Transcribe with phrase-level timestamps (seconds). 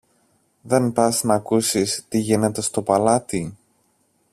[0.61, 3.57] Δεν πας ν' ακούσεις τι γίνεται στο παλάτι;